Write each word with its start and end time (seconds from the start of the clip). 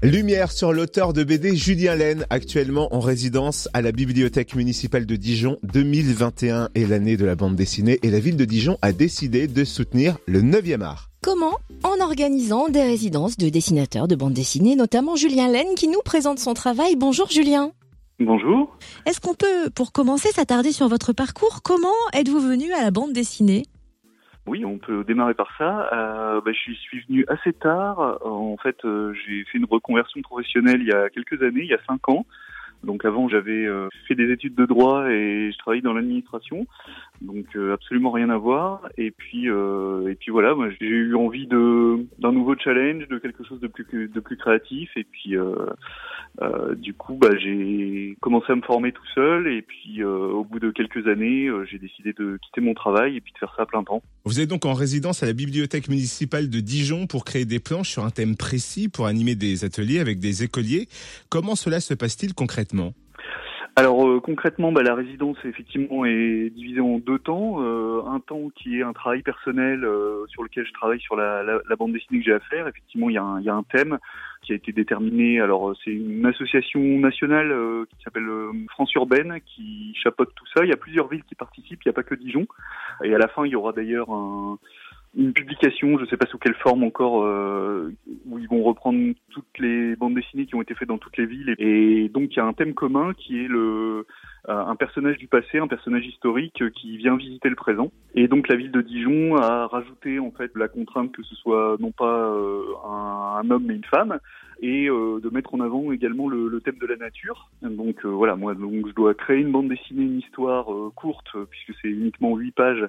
Lumière 0.00 0.52
sur 0.52 0.72
l'auteur 0.72 1.12
de 1.12 1.24
BD 1.24 1.56
Julien 1.56 1.96
Laine, 1.96 2.24
actuellement 2.30 2.94
en 2.94 3.00
résidence 3.00 3.68
à 3.74 3.82
la 3.82 3.90
Bibliothèque 3.90 4.54
municipale 4.54 5.06
de 5.06 5.16
Dijon. 5.16 5.56
2021 5.64 6.68
est 6.76 6.86
l'année 6.86 7.16
de 7.16 7.24
la 7.24 7.34
bande 7.34 7.56
dessinée 7.56 7.98
et 8.04 8.10
la 8.10 8.20
ville 8.20 8.36
de 8.36 8.44
Dijon 8.44 8.78
a 8.80 8.92
décidé 8.92 9.48
de 9.48 9.64
soutenir 9.64 10.16
le 10.26 10.40
9e 10.40 10.82
art. 10.82 11.10
Comment? 11.20 11.54
En 11.82 12.00
organisant 12.00 12.68
des 12.68 12.84
résidences 12.84 13.36
de 13.38 13.48
dessinateurs 13.48 14.06
de 14.06 14.14
bande 14.14 14.34
dessinée, 14.34 14.76
notamment 14.76 15.16
Julien 15.16 15.48
Laine 15.48 15.74
qui 15.74 15.88
nous 15.88 16.02
présente 16.04 16.38
son 16.38 16.54
travail. 16.54 16.94
Bonjour 16.94 17.28
Julien. 17.28 17.72
Bonjour. 18.20 18.76
Est-ce 19.04 19.20
qu'on 19.20 19.34
peut, 19.34 19.68
pour 19.74 19.90
commencer, 19.90 20.28
s'attarder 20.30 20.70
sur 20.70 20.86
votre 20.86 21.12
parcours 21.12 21.62
Comment 21.64 21.88
êtes-vous 22.12 22.40
venu 22.40 22.72
à 22.72 22.84
la 22.84 22.92
bande 22.92 23.12
dessinée? 23.12 23.64
Oui, 24.48 24.64
on 24.64 24.78
peut 24.78 25.04
démarrer 25.04 25.34
par 25.34 25.54
ça. 25.56 25.88
Euh, 25.92 26.40
bah, 26.40 26.50
je 26.52 26.72
suis 26.72 27.00
venu 27.08 27.24
assez 27.28 27.52
tard. 27.52 28.18
En 28.24 28.56
fait, 28.56 28.84
euh, 28.84 29.12
j'ai 29.14 29.44
fait 29.44 29.58
une 29.58 29.66
reconversion 29.66 30.20
professionnelle 30.22 30.80
il 30.80 30.88
y 30.88 30.92
a 30.92 31.10
quelques 31.10 31.42
années, 31.42 31.62
il 31.62 31.68
y 31.68 31.74
a 31.74 31.84
cinq 31.86 32.08
ans. 32.08 32.26
Donc 32.84 33.04
avant, 33.04 33.28
j'avais 33.28 33.66
euh, 33.66 33.88
fait 34.06 34.14
des 34.14 34.30
études 34.30 34.54
de 34.54 34.64
droit 34.64 35.10
et 35.10 35.50
je 35.52 35.58
travaillais 35.58 35.82
dans 35.82 35.94
l'administration, 35.94 36.66
donc 37.20 37.44
euh, 37.56 37.74
absolument 37.74 38.12
rien 38.12 38.30
à 38.30 38.36
voir. 38.36 38.88
Et 38.96 39.10
puis 39.10 39.50
euh, 39.50 40.08
et 40.08 40.14
puis 40.14 40.30
voilà, 40.30 40.54
j'ai 40.80 40.86
eu 40.86 41.14
envie 41.16 41.46
d'un 41.48 42.32
nouveau 42.32 42.54
challenge, 42.56 43.08
de 43.08 43.18
quelque 43.18 43.44
chose 43.44 43.60
de 43.60 43.66
plus 43.66 43.86
de 44.08 44.20
plus 44.20 44.36
créatif. 44.36 44.90
Et 44.96 45.04
puis 45.04 45.34
du 46.76 46.94
coup, 46.94 47.14
bah, 47.14 47.30
j'ai 47.36 48.16
commencé 48.20 48.52
à 48.52 48.54
me 48.54 48.62
former 48.62 48.92
tout 48.92 49.06
seul. 49.14 49.48
Et 49.48 49.62
puis 49.62 50.04
au 50.04 50.44
bout 50.44 50.60
de 50.60 50.70
quelques 50.70 51.06
années, 51.08 51.50
j'ai 51.68 51.78
décidé 51.78 52.12
de 52.12 52.38
quitter 52.42 52.60
mon 52.60 52.74
travail 52.74 53.16
et 53.16 53.20
puis 53.20 53.32
de 53.32 53.38
faire 53.38 53.52
ça 53.56 53.62
à 53.62 53.66
plein 53.66 53.82
temps. 53.82 54.02
Vous 54.24 54.40
êtes 54.40 54.48
donc 54.48 54.64
en 54.66 54.74
résidence 54.74 55.22
à 55.22 55.26
la 55.26 55.32
bibliothèque 55.32 55.88
municipale 55.88 56.48
de 56.48 56.60
Dijon 56.60 57.06
pour 57.06 57.24
créer 57.24 57.44
des 57.44 57.58
planches 57.58 57.90
sur 57.90 58.04
un 58.04 58.10
thème 58.10 58.36
précis, 58.36 58.88
pour 58.88 59.06
animer 59.06 59.34
des 59.34 59.64
ateliers 59.64 59.98
avec 59.98 60.20
des 60.20 60.44
écoliers. 60.44 60.88
Comment 61.28 61.56
cela 61.56 61.80
se 61.80 61.94
passe-t-il 61.94 62.34
concrètement? 62.34 62.67
Alors 63.78 64.08
euh, 64.08 64.18
concrètement, 64.18 64.72
bah, 64.72 64.82
la 64.82 64.96
résidence 64.96 65.36
effectivement 65.44 66.04
est 66.04 66.50
divisée 66.50 66.80
en 66.80 66.98
deux 66.98 67.20
temps. 67.20 67.62
Euh, 67.62 68.02
un 68.08 68.18
temps 68.18 68.50
qui 68.56 68.80
est 68.80 68.82
un 68.82 68.92
travail 68.92 69.22
personnel 69.22 69.84
euh, 69.84 70.26
sur 70.26 70.42
lequel 70.42 70.66
je 70.66 70.72
travaille 70.72 70.98
sur 70.98 71.14
la, 71.14 71.60
bande 71.78 71.92
dessinée 71.92 72.18
que 72.18 72.24
j'ai 72.24 72.32
à 72.32 72.40
faire. 72.40 72.66
Effectivement, 72.66 73.08
il 73.08 73.14
y, 73.14 73.18
a 73.18 73.22
un, 73.22 73.38
il 73.38 73.44
y, 73.44 73.48
a 73.48 73.54
un, 73.54 73.62
thème 73.62 73.98
qui 74.42 74.50
a 74.50 74.56
été 74.56 74.72
déterminé. 74.72 75.40
Alors 75.40 75.76
c'est 75.84 75.92
une 75.92 76.26
association 76.26 76.80
nationale 76.80 77.54
qui 77.88 78.02
s'appelle 78.02 78.28
France 78.70 78.92
Urbaine 78.94 79.38
qui 79.46 79.94
chapeaute 80.02 80.34
tout 80.34 80.46
ça. 80.56 80.64
Il 80.64 80.70
y 80.70 80.74
a 80.74 80.76
plusieurs 80.76 81.06
villes 81.06 81.22
qui 81.22 81.36
participent. 81.36 81.80
Il 81.84 81.88
n'y 81.88 81.90
a 81.90 81.94
pas 81.94 82.02
que 82.02 82.16
Dijon. 82.16 82.48
Et 83.04 83.14
à 83.14 83.18
la 83.18 83.28
fin, 83.28 83.46
il 83.46 83.52
y 83.52 83.56
aura 83.56 83.72
d'ailleurs 83.72 84.10
un 84.10 84.58
une 85.16 85.32
publication, 85.32 85.96
je 85.98 86.04
ne 86.04 86.08
sais 86.08 86.16
pas 86.16 86.26
sous 86.26 86.38
quelle 86.38 86.54
forme 86.54 86.84
encore, 86.84 87.24
euh, 87.24 87.92
où 88.26 88.38
ils 88.38 88.48
vont 88.48 88.62
reprendre 88.62 89.14
toutes 89.30 89.58
les 89.58 89.96
bandes 89.96 90.14
dessinées 90.14 90.46
qui 90.46 90.54
ont 90.54 90.62
été 90.62 90.74
faites 90.74 90.88
dans 90.88 90.98
toutes 90.98 91.16
les 91.16 91.26
villes. 91.26 91.54
Et, 91.58 92.08
donc 92.08 92.30
il 92.32 92.36
y 92.36 92.40
a 92.40 92.44
un 92.44 92.52
thème 92.52 92.74
commun 92.74 93.12
qui 93.14 93.42
est 93.44 93.48
le 93.48 94.06
euh, 94.48 94.64
un 94.64 94.76
personnage 94.76 95.18
du 95.18 95.26
passé, 95.26 95.58
un 95.58 95.66
personnage 95.66 96.06
historique 96.06 96.62
qui 96.74 96.96
vient 96.96 97.16
visiter 97.16 97.48
le 97.48 97.56
présent. 97.56 97.90
Et 98.14 98.28
donc 98.28 98.48
la 98.48 98.56
ville 98.56 98.70
de 98.70 98.80
Dijon 98.80 99.36
a 99.36 99.66
rajouté 99.66 100.18
en 100.18 100.30
fait 100.30 100.50
la 100.54 100.68
contrainte 100.68 101.12
que 101.12 101.22
ce 101.22 101.34
soit 101.34 101.76
non 101.80 101.90
pas 101.90 102.30
euh, 102.30 102.62
un, 102.86 103.50
homme 103.50 103.64
mais 103.66 103.74
une 103.74 103.84
femme, 103.84 104.18
et 104.60 104.88
euh, 104.88 105.20
de 105.20 105.28
mettre 105.30 105.54
en 105.54 105.60
avant 105.60 105.92
également 105.92 106.28
le, 106.28 106.48
le 106.48 106.60
thème 106.60 106.78
de 106.78 106.86
la 106.86 106.96
nature. 106.96 107.50
Donc 107.62 108.04
voilà, 108.04 108.36
moi 108.36 108.54
donc 108.54 108.88
je 108.88 108.94
dois 108.94 109.14
créer 109.14 109.40
une 109.40 109.52
bande 109.52 109.68
dessinée, 109.68 110.04
une 110.04 110.18
histoire 110.18 110.66
courte 110.94 111.36
puisque 111.50 111.78
c'est 111.82 111.88
uniquement 111.88 112.36
huit 112.36 112.52
pages 112.52 112.86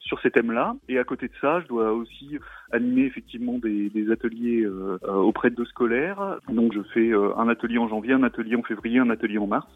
sur 0.00 0.20
ces 0.20 0.30
thèmes-là. 0.30 0.74
Et 0.88 0.98
à 0.98 1.04
côté 1.04 1.28
de 1.28 1.32
ça, 1.40 1.60
je 1.60 1.66
dois 1.66 1.92
aussi 1.92 2.38
animer 2.72 3.02
effectivement 3.02 3.58
des, 3.58 4.10
ateliers 4.10 4.62
euh, 4.62 4.98
euh, 5.04 5.14
auprès 5.14 5.50
de 5.50 5.64
scolaires. 5.64 6.38
Donc 6.48 6.72
je 6.74 6.80
fais 6.94 7.10
euh, 7.12 7.36
un 7.36 7.48
atelier 7.48 7.78
en 7.78 7.88
janvier, 7.88 8.14
un 8.14 8.22
atelier 8.22 8.56
en 8.56 8.62
février, 8.62 8.98
un 8.98 9.10
atelier 9.10 9.38
en 9.38 9.46
mars. 9.46 9.68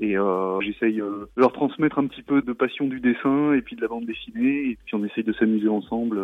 Et 0.00 0.14
j'essaye 0.60 0.98
de 0.98 1.28
leur 1.36 1.52
transmettre 1.52 1.98
un 1.98 2.06
petit 2.06 2.22
peu 2.22 2.40
de 2.40 2.52
passion 2.52 2.86
du 2.86 3.00
dessin 3.00 3.52
et 3.54 3.62
puis 3.62 3.74
de 3.74 3.80
la 3.80 3.88
bande 3.88 4.06
dessinée. 4.06 4.70
Et 4.70 4.78
puis 4.84 4.94
on 4.94 5.04
essaye 5.04 5.24
de 5.24 5.32
s'amuser 5.32 5.66
ensemble 5.66 6.20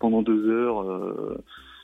pendant 0.00 0.22
deux 0.22 0.50
heures 0.50 0.84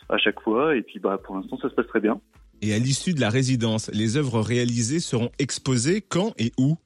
à 0.08 0.18
chaque 0.18 0.40
fois. 0.40 0.74
Et 0.74 0.82
puis 0.82 0.98
bah 0.98 1.20
pour 1.22 1.36
l'instant 1.36 1.56
ça 1.58 1.70
se 1.70 1.76
passe 1.76 1.86
très 1.86 2.00
bien. 2.00 2.20
Et 2.60 2.74
à 2.74 2.78
l'issue 2.80 3.14
de 3.14 3.20
la 3.20 3.30
résidence, 3.30 3.88
les 3.94 4.16
œuvres 4.16 4.40
réalisées 4.40 4.98
seront 4.98 5.30
exposées 5.38 6.00
quand 6.00 6.34
et 6.38 6.50
où? 6.58 6.76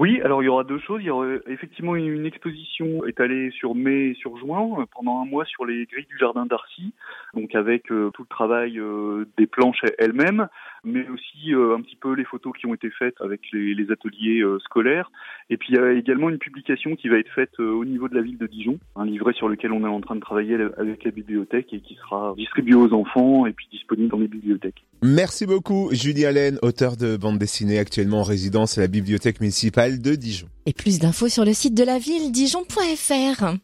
Oui, 0.00 0.18
alors 0.22 0.42
il 0.42 0.46
y 0.46 0.48
aura 0.48 0.64
deux 0.64 0.78
choses. 0.78 1.02
Il 1.02 1.08
y 1.08 1.10
aura 1.10 1.26
effectivement 1.46 1.94
une 1.94 2.24
exposition 2.24 3.04
étalée 3.04 3.50
sur 3.50 3.74
mai 3.74 4.12
et 4.12 4.14
sur 4.14 4.38
juin 4.38 4.86
pendant 4.96 5.20
un 5.20 5.26
mois 5.26 5.44
sur 5.44 5.66
les 5.66 5.84
grilles 5.84 6.06
du 6.06 6.16
jardin 6.16 6.46
d'Arcy, 6.46 6.94
donc 7.34 7.54
avec 7.54 7.92
euh, 7.92 8.10
tout 8.14 8.22
le 8.22 8.28
travail 8.28 8.78
euh, 8.78 9.26
des 9.36 9.46
planches 9.46 9.84
elles-mêmes, 9.98 10.48
mais 10.84 11.06
aussi 11.10 11.54
euh, 11.54 11.76
un 11.76 11.82
petit 11.82 11.96
peu 11.96 12.14
les 12.14 12.24
photos 12.24 12.54
qui 12.56 12.64
ont 12.64 12.72
été 12.72 12.88
faites 12.88 13.20
avec 13.20 13.42
les, 13.52 13.74
les 13.74 13.92
ateliers 13.92 14.42
scolaires. 14.60 15.10
Et 15.50 15.58
puis 15.58 15.74
il 15.74 15.76
y 15.76 15.78
a 15.78 15.92
également 15.92 16.30
une 16.30 16.38
publication 16.38 16.96
qui 16.96 17.10
va 17.10 17.18
être 17.18 17.32
faite 17.34 17.60
au 17.60 17.84
niveau 17.84 18.08
de 18.08 18.14
la 18.14 18.22
ville 18.22 18.38
de 18.38 18.46
Dijon, 18.46 18.78
un 18.96 19.04
livret 19.04 19.34
sur 19.34 19.50
lequel 19.50 19.70
on 19.70 19.84
est 19.84 19.86
en 19.86 20.00
train 20.00 20.14
de 20.16 20.20
travailler 20.20 20.56
avec 20.78 21.04
la 21.04 21.10
bibliothèque 21.10 21.74
et 21.74 21.80
qui 21.80 21.96
sera 21.96 22.32
distribué 22.38 22.74
aux 22.74 22.94
enfants 22.94 23.44
et 23.44 23.52
puis 23.52 23.68
disponible 23.70 24.08
dans 24.08 24.18
les 24.18 24.28
bibliothèques. 24.28 24.82
Merci 25.02 25.46
beaucoup 25.46 25.88
Julie 25.92 26.26
Allen, 26.26 26.58
auteur 26.60 26.98
de 26.98 27.16
bande 27.16 27.38
dessinée 27.38 27.78
actuellement 27.78 28.20
en 28.20 28.22
résidence 28.22 28.76
à 28.76 28.82
la 28.82 28.86
bibliothèque 28.86 29.40
municipale 29.40 30.02
de 30.02 30.14
Dijon. 30.14 30.46
Et 30.66 30.74
plus 30.74 30.98
d'infos 30.98 31.28
sur 31.28 31.46
le 31.46 31.54
site 31.54 31.74
de 31.74 31.84
la 31.84 31.98
ville 31.98 32.30
dijon.fr. 32.30 33.56